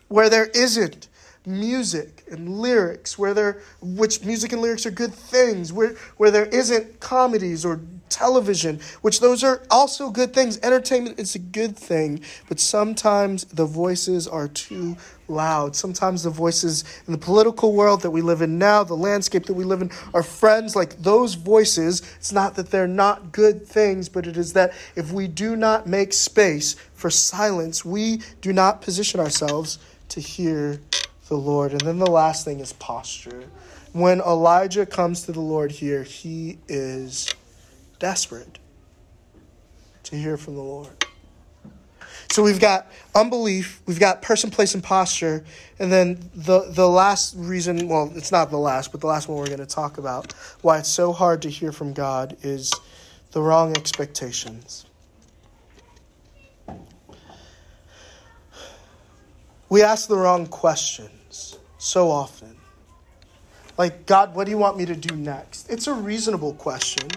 [0.09, 1.09] where there isn't
[1.47, 6.47] music and lyrics, where there which music and lyrics are good things, where where there
[6.47, 7.81] isn't comedies or
[8.15, 10.59] television, which those are also good things.
[10.63, 14.97] Entertainment is a good thing, but sometimes the voices are too
[15.27, 15.75] loud.
[15.75, 19.55] Sometimes the voices in the political world that we live in now, the landscape that
[19.55, 22.03] we live in, are friends like those voices.
[22.17, 25.87] It's not that they're not good things, but it is that if we do not
[25.87, 29.79] make space for silence, we do not position ourselves
[30.11, 30.81] to hear
[31.29, 31.73] the Lord.
[31.73, 33.45] And then the last thing is posture.
[33.93, 37.33] When Elijah comes to the Lord here, he is
[37.99, 38.59] desperate
[40.05, 41.05] to hear from the Lord.
[42.31, 45.45] So we've got unbelief, we've got person, place, and posture,
[45.79, 49.39] and then the the last reason, well, it's not the last, but the last one
[49.39, 50.33] we're going to talk about,
[50.63, 52.73] why it's so hard to hear from God is
[53.33, 54.87] the wrong expectations.
[59.69, 62.57] We ask the wrong questions so often.
[63.77, 65.69] Like, God, what do you want me to do next?
[65.69, 67.09] It's a reasonable question.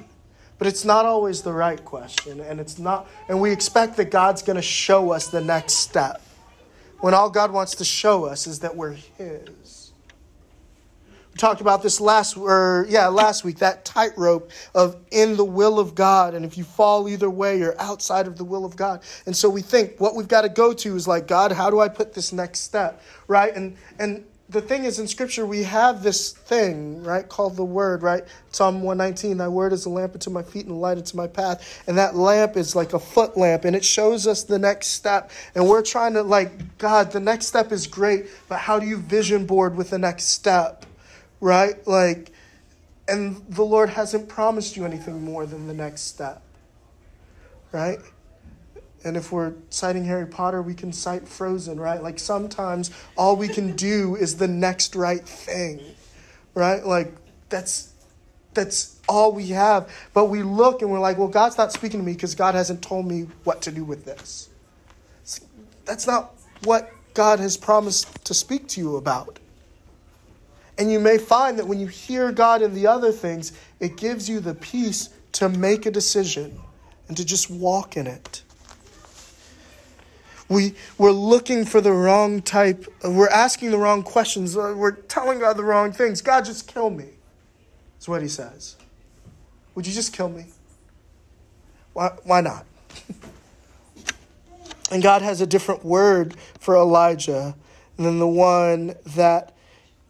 [0.58, 4.42] But it's not always the right question, and it's not and we expect that God's
[4.42, 6.22] going to show us the next step.
[7.00, 9.92] When all God wants to show us is that we're his.
[11.32, 15.78] We talked about this last or yeah, last week, that tightrope of in the will
[15.78, 19.04] of God, and if you fall either way, you're outside of the will of God.
[19.28, 21.80] And so we think what we've got to go to is like, God, how do
[21.80, 23.04] I put this next step?
[23.28, 23.56] Right?
[23.56, 28.02] And and the thing is in scripture we have this thing right called the word
[28.02, 28.24] right?
[28.52, 31.28] Psalm 119 thy word is a lamp unto my feet and a light unto my
[31.28, 31.84] path.
[31.88, 35.32] And that lamp is like a foot lamp and it shows us the next step.
[35.56, 38.98] And we're trying to like god the next step is great but how do you
[38.98, 40.86] vision board with the next step
[41.42, 41.86] right?
[41.86, 42.32] Like
[43.08, 46.42] and the lord hasn't promised you anything more than the next step
[47.72, 48.00] right
[49.08, 52.04] and if we're citing Harry Potter, we can cite Frozen, right?
[52.04, 55.80] Like sometimes all we can do is the next right thing,
[56.54, 56.86] right?
[56.86, 57.14] Like
[57.48, 57.94] that's
[58.54, 59.90] that's all we have.
[60.14, 62.82] But we look and we're like, well, God's not speaking to me because God hasn't
[62.82, 64.50] told me what to do with this.
[65.86, 69.40] That's not what God has promised to speak to you about.
[70.78, 74.28] And you may find that when you hear God in the other things, it gives
[74.28, 76.60] you the peace to make a decision
[77.08, 78.44] and to just walk in it.
[80.50, 85.40] We, we're looking for the wrong type, we're asking the wrong questions, uh, we're telling
[85.40, 86.22] God the wrong things.
[86.22, 87.10] God, just kill me.
[87.96, 88.78] That's what he says.
[89.76, 90.46] Would you just kill me?
[91.94, 92.66] Why, why not?
[94.92, 97.56] and God has a different word for Elijah
[97.98, 99.54] than the one that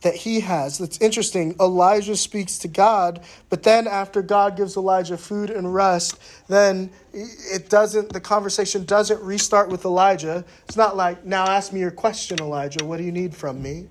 [0.01, 0.77] that he has.
[0.77, 1.55] That's interesting.
[1.59, 7.69] Elijah speaks to God, but then after God gives Elijah food and rest, then it
[7.69, 10.45] doesn't the conversation doesn't restart with Elijah.
[10.67, 12.85] It's not like, "Now ask me your question, Elijah.
[12.85, 13.87] What do you need from me?"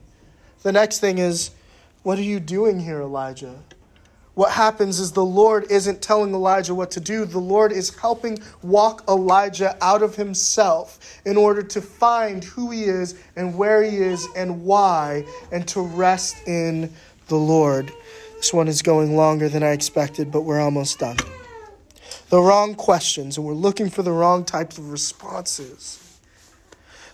[0.63, 1.51] The next thing is,
[2.03, 3.57] "What are you doing here, Elijah?"
[4.37, 7.25] What happens is the Lord isn't telling Elijah what to do.
[7.25, 12.85] The Lord is helping walk Elijah out of himself in order to find who he
[12.85, 16.93] is and where he is and why, and to rest in
[17.29, 17.91] the Lord.
[18.37, 21.17] This one is going longer than I expected, but we're almost done.
[22.29, 26.06] The wrong questions, and we're looking for the wrong types of responses.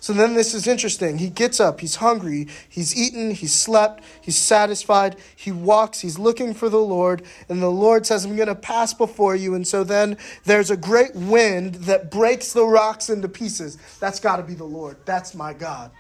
[0.03, 1.19] So then this is interesting.
[1.19, 6.55] He gets up, he's hungry, he's eaten, he's slept, he's satisfied, he walks, he's looking
[6.55, 9.55] for the Lord, and the Lord says, I'm going to pass before you.
[9.55, 13.79] And so then there's a great wind that breaks the rocks into pieces.
[14.01, 14.97] That's got to be the Lord.
[15.05, 15.93] That's my God.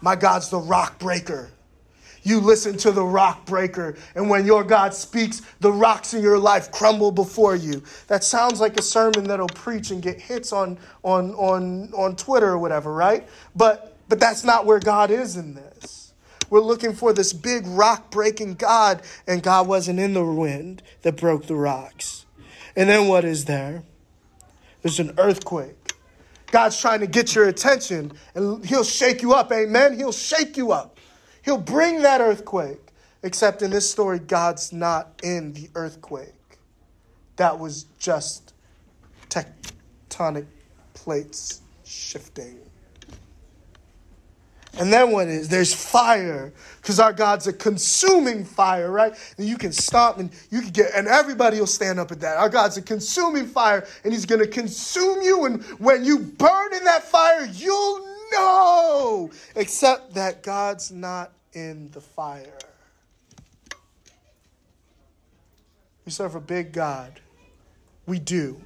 [0.00, 1.50] My God's the rock breaker.
[2.22, 6.38] You listen to the rock breaker, and when your God speaks, the rocks in your
[6.38, 7.82] life crumble before you.
[8.06, 12.48] That sounds like a sermon that'll preach and get hits on, on, on, on Twitter
[12.48, 13.28] or whatever, right?
[13.56, 16.12] But, but that's not where God is in this.
[16.48, 21.16] We're looking for this big rock breaking God, and God wasn't in the wind that
[21.16, 22.26] broke the rocks.
[22.76, 23.82] And then what is there?
[24.82, 25.94] There's an earthquake.
[26.52, 29.50] God's trying to get your attention, and He'll shake you up.
[29.50, 29.96] Amen.
[29.96, 30.98] He'll shake you up.
[31.42, 32.78] He'll bring that earthquake.
[33.24, 36.58] Except in this story, God's not in the earthquake.
[37.36, 38.52] That was just
[39.30, 40.46] tectonic
[40.92, 42.58] plates shifting.
[44.78, 45.48] And then what is?
[45.48, 49.14] There's fire, because our God's a consuming fire, right?
[49.36, 52.38] And you can stop and you can get, and everybody will stand up at that.
[52.38, 55.44] Our God's a consuming fire, and He's going to consume you.
[55.44, 59.30] And when you burn in that fire, you'll know.
[59.54, 62.58] Except that God's not in the fire.
[66.04, 67.20] We serve a big God.
[68.06, 68.60] We do.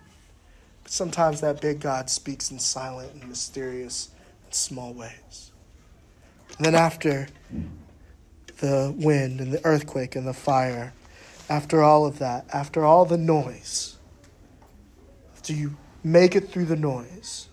[0.83, 4.11] But sometimes that big God speaks in silent and mysterious
[4.45, 5.51] and small ways.
[6.57, 7.29] And then after
[8.59, 10.95] the wind and the earthquake and the fire,
[11.51, 13.99] after all of that, after all the noise,
[15.35, 17.49] after you make it through the noise,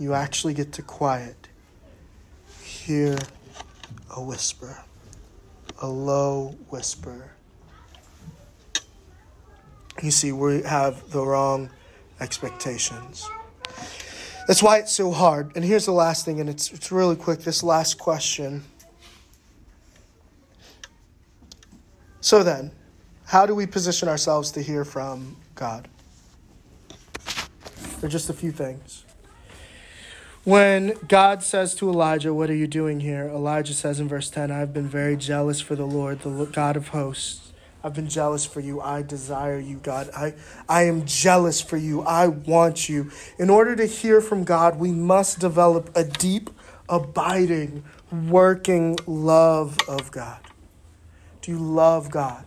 [0.00, 1.36] you actually get to quiet.
[2.62, 3.18] Hear
[4.16, 4.82] a whisper,
[5.82, 7.30] a low whisper.
[10.02, 11.70] You see, we have the wrong
[12.18, 13.28] expectations.
[14.46, 15.52] That's why it's so hard.
[15.54, 18.64] And here's the last thing, and it's, it's really quick this last question.
[22.22, 22.72] So then,
[23.26, 25.88] how do we position ourselves to hear from God?
[28.00, 29.04] There are just a few things.
[30.50, 33.28] When God says to Elijah, What are you doing here?
[33.28, 36.88] Elijah says in verse 10, I've been very jealous for the Lord, the God of
[36.88, 37.52] hosts.
[37.84, 38.80] I've been jealous for you.
[38.80, 40.10] I desire you, God.
[40.10, 40.34] I,
[40.68, 42.02] I am jealous for you.
[42.02, 43.12] I want you.
[43.38, 46.50] In order to hear from God, we must develop a deep,
[46.88, 50.40] abiding, working love of God.
[51.42, 52.44] Do you love God?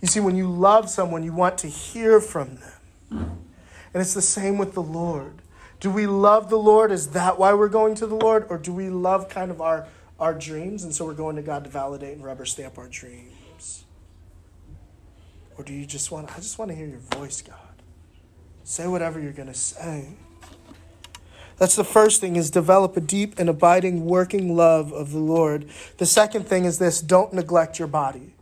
[0.00, 3.38] You see, when you love someone, you want to hear from them.
[3.92, 5.42] And it's the same with the Lord.
[5.80, 6.90] Do we love the Lord?
[6.90, 8.46] Is that why we're going to the Lord?
[8.48, 9.86] Or do we love kind of our,
[10.18, 13.84] our dreams and so we're going to God to validate and rubber stamp our dreams?
[15.58, 17.56] Or do you just want, I just want to hear your voice, God?
[18.64, 20.08] Say whatever you're going to say.
[21.58, 25.68] That's the first thing is develop a deep and abiding working love of the Lord.
[25.96, 28.35] The second thing is this don't neglect your body.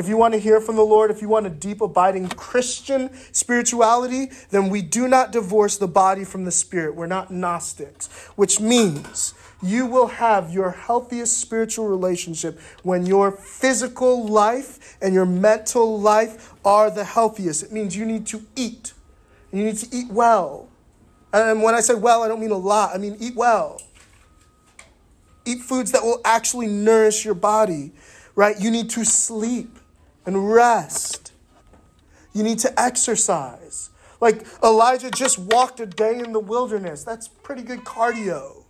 [0.00, 3.10] If you want to hear from the Lord, if you want a deep, abiding Christian
[3.32, 6.94] spirituality, then we do not divorce the body from the spirit.
[6.94, 14.26] We're not Gnostics, which means you will have your healthiest spiritual relationship when your physical
[14.26, 17.64] life and your mental life are the healthiest.
[17.64, 18.94] It means you need to eat.
[19.52, 20.70] You need to eat well.
[21.30, 23.82] And when I say well, I don't mean a lot, I mean eat well.
[25.44, 27.92] Eat foods that will actually nourish your body,
[28.34, 28.58] right?
[28.58, 29.76] You need to sleep
[30.26, 31.32] and rest.
[32.32, 33.90] You need to exercise.
[34.20, 37.04] Like Elijah just walked a day in the wilderness.
[37.04, 38.64] That's pretty good cardio.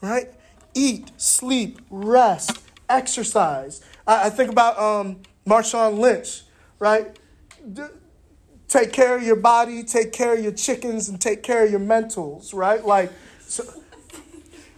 [0.00, 0.32] Right?
[0.74, 3.80] Eat, sleep, rest, exercise.
[4.06, 6.42] I, I think about um, Marshawn Lynch,
[6.78, 7.18] right?
[7.72, 7.82] D-
[8.68, 11.80] take care of your body, take care of your chickens, and take care of your
[11.80, 12.84] mentals, right?
[12.84, 13.10] Like,
[13.40, 13.64] so,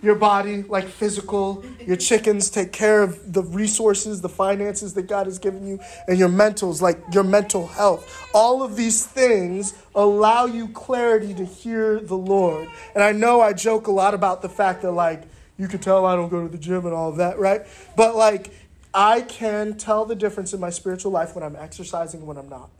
[0.02, 5.26] your body, like physical, your chickens, take care of the resources, the finances that God
[5.26, 5.78] has given you,
[6.08, 8.28] and your mentals, like your mental health.
[8.32, 12.68] All of these things allow you clarity to hear the Lord.
[12.94, 15.24] And I know I joke a lot about the fact that, like,
[15.58, 17.62] you can tell I don't go to the gym and all of that, right?
[17.94, 18.54] But, like,
[18.94, 22.48] I can tell the difference in my spiritual life when I'm exercising and when I'm
[22.48, 22.70] not.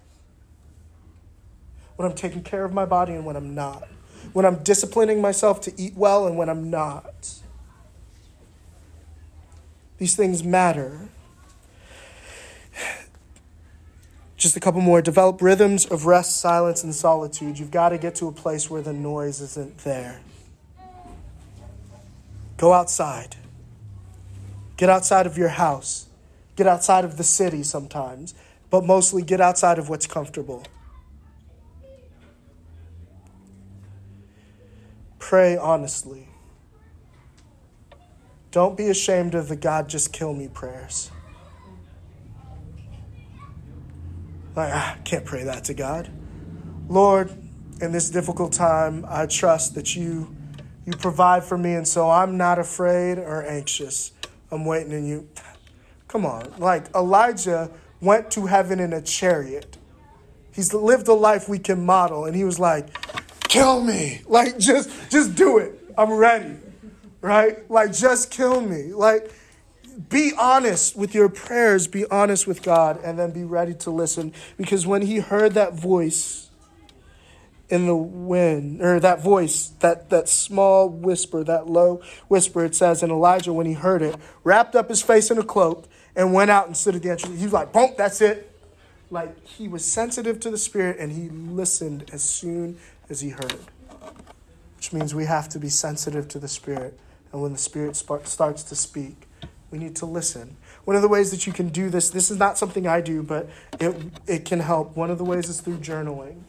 [1.97, 3.87] When I'm taking care of my body and when I'm not
[4.33, 7.35] when I'm disciplining myself to eat well and when I'm not.
[9.99, 11.09] These things matter.
[14.37, 15.03] Just a couple more.
[15.03, 17.59] Develop rhythms of rest, silence, and solitude.
[17.59, 20.21] You've got to get to a place where the noise isn't there.
[22.57, 23.37] Go outside.
[24.79, 26.07] Get outside of your house.
[26.57, 28.35] Get outside of the city sometimes,
[28.71, 30.65] but mostly get outside of what's comfortable.
[35.31, 36.27] Pray honestly.
[38.51, 41.13] Don't be ashamed of the God just kill me prayers.
[44.57, 46.11] Like, I can't pray that to God.
[46.89, 47.31] Lord,
[47.81, 50.35] in this difficult time, I trust that you
[50.85, 54.11] You provide for me, and so I'm not afraid or anxious.
[54.51, 55.29] I'm waiting in you.
[56.09, 56.53] Come on.
[56.59, 57.71] Like Elijah
[58.01, 59.79] went to heaven in a chariot.
[60.53, 62.89] He's lived a life we can model, and he was like,
[63.51, 64.23] kill me.
[64.27, 65.75] Like, just, just do it.
[65.99, 66.57] I'm ready.
[67.21, 67.69] Right?
[67.71, 68.95] Like, just kill me.
[68.95, 69.31] Like,
[70.09, 74.33] be honest with your prayers, be honest with God, and then be ready to listen.
[74.57, 76.49] Because when he heard that voice
[77.69, 83.03] in the wind, or that voice, that, that small whisper, that low whisper, it says,
[83.03, 85.87] and Elijah, when he heard it, wrapped up his face in a cloak
[86.17, 87.39] and went out and stood at the entrance.
[87.39, 88.47] He was like, boom, that's it.
[89.11, 92.79] Like he was sensitive to the Spirit and he listened as soon
[93.11, 93.59] as he heard.
[94.77, 96.99] Which means we have to be sensitive to the Spirit.
[97.33, 99.29] And when the Spirit starts to speak,
[99.71, 100.57] we need to listen.
[100.85, 103.23] One of the ways that you can do this, this is not something I do,
[103.23, 103.49] but
[103.79, 103.95] it,
[104.27, 104.97] it can help.
[104.97, 106.43] One of the ways is through journaling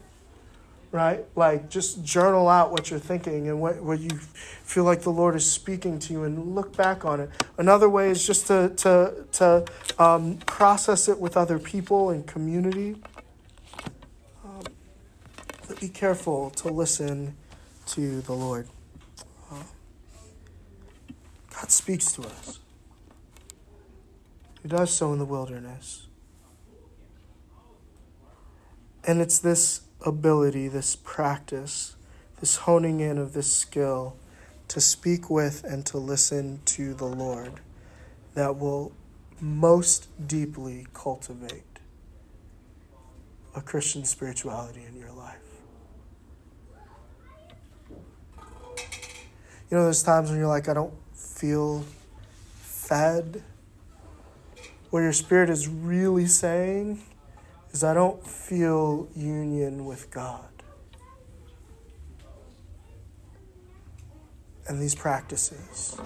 [0.92, 1.26] right?
[1.36, 5.36] Like just journal out what you're thinking and what, what you feel like the Lord
[5.36, 7.30] is speaking to you and look back on it.
[7.58, 9.66] Another way is just to, to, to
[9.98, 12.98] um, process it with other people and community.
[15.82, 17.36] Be careful to listen
[17.88, 18.68] to the Lord.
[19.52, 19.64] Uh,
[21.50, 22.60] God speaks to us.
[24.62, 26.06] He does so in the wilderness.
[29.04, 31.96] And it's this ability, this practice,
[32.40, 34.16] this honing in of this skill
[34.68, 37.54] to speak with and to listen to the Lord
[38.36, 38.92] that will
[39.40, 41.64] most deeply cultivate
[43.56, 45.21] a Christian spirituality in your life.
[49.72, 51.86] You know, there's times when you're like, I don't feel
[52.60, 53.42] fed.
[54.90, 57.02] What your spirit is really saying
[57.72, 60.50] is I don't feel union with God.
[64.68, 65.98] And these practices,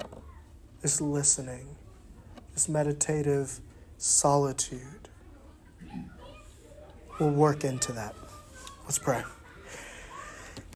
[0.83, 1.75] this listening,
[2.53, 3.59] this meditative
[3.97, 5.09] solitude
[7.19, 8.13] will work into that.
[8.83, 9.23] Let's pray.